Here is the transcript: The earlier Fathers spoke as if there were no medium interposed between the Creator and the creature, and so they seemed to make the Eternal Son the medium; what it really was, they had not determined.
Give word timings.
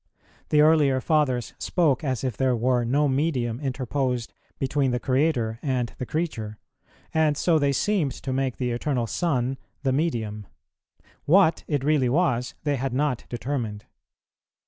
The 0.49 0.61
earlier 0.61 0.99
Fathers 0.99 1.53
spoke 1.59 2.03
as 2.03 2.23
if 2.23 2.35
there 2.35 2.55
were 2.55 2.83
no 2.83 3.07
medium 3.07 3.59
interposed 3.59 4.33
between 4.57 4.89
the 4.89 4.99
Creator 4.99 5.59
and 5.61 5.93
the 5.99 6.07
creature, 6.07 6.57
and 7.13 7.37
so 7.37 7.59
they 7.59 7.71
seemed 7.71 8.13
to 8.13 8.33
make 8.33 8.57
the 8.57 8.71
Eternal 8.71 9.05
Son 9.05 9.59
the 9.83 9.93
medium; 9.93 10.47
what 11.25 11.63
it 11.67 11.83
really 11.83 12.09
was, 12.09 12.55
they 12.63 12.77
had 12.77 12.93
not 12.95 13.25
determined. 13.29 13.85